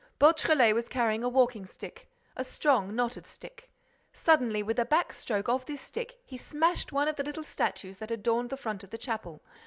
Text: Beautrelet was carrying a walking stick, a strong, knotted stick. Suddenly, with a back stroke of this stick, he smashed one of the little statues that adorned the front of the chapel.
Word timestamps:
Beautrelet 0.17 0.73
was 0.73 0.89
carrying 0.89 1.23
a 1.23 1.29
walking 1.29 1.67
stick, 1.67 2.09
a 2.35 2.43
strong, 2.43 2.95
knotted 2.95 3.27
stick. 3.27 3.71
Suddenly, 4.11 4.63
with 4.63 4.79
a 4.79 4.85
back 4.85 5.13
stroke 5.13 5.47
of 5.47 5.67
this 5.67 5.79
stick, 5.79 6.17
he 6.25 6.37
smashed 6.37 6.91
one 6.91 7.07
of 7.07 7.17
the 7.17 7.23
little 7.23 7.43
statues 7.43 7.99
that 7.99 8.09
adorned 8.09 8.49
the 8.49 8.57
front 8.57 8.83
of 8.83 8.89
the 8.89 8.97
chapel. 8.97 9.43